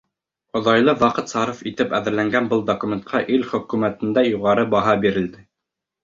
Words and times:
Оҙайлы 0.59 0.93
ваҡыт 1.01 1.27
сарыф 1.33 1.59
итеп 1.71 1.91
әҙерләнгән 1.97 2.47
был 2.53 2.63
документҡа 2.69 3.21
ил 3.35 3.45
Хөкүмәтендә 3.51 4.23
юғары 4.29 4.65
баһа 4.73 4.97
бирелде. 5.05 5.45